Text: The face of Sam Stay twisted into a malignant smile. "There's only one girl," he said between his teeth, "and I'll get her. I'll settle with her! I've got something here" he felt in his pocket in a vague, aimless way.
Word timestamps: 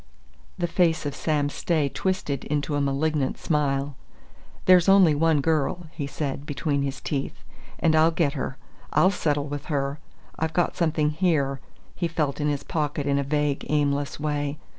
The 0.57 0.65
face 0.65 1.05
of 1.05 1.13
Sam 1.13 1.47
Stay 1.47 1.87
twisted 1.87 2.43
into 2.45 2.73
a 2.73 2.81
malignant 2.81 3.37
smile. 3.37 3.95
"There's 4.65 4.89
only 4.89 5.13
one 5.13 5.41
girl," 5.41 5.85
he 5.91 6.07
said 6.07 6.43
between 6.47 6.81
his 6.81 6.99
teeth, 6.99 7.43
"and 7.77 7.95
I'll 7.95 8.09
get 8.09 8.33
her. 8.33 8.57
I'll 8.91 9.11
settle 9.11 9.45
with 9.45 9.65
her! 9.65 9.99
I've 10.39 10.53
got 10.53 10.75
something 10.75 11.11
here" 11.11 11.59
he 12.01 12.07
felt 12.07 12.41
in 12.41 12.47
his 12.49 12.63
pocket 12.63 13.05
in 13.05 13.19
a 13.19 13.23
vague, 13.23 13.63
aimless 13.69 14.19
way. 14.19 14.57